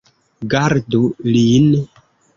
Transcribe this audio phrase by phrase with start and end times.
[0.53, 1.71] Gardu lin!